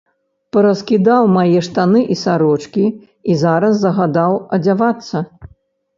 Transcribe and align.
Параскідаў 0.55 1.27
мае 1.33 1.59
штаны 1.67 2.01
і 2.15 2.19
сарочкі 2.23 2.85
і 3.35 3.41
зараз 3.45 3.73
загадаў 3.85 4.33
адзявацца. 4.59 5.17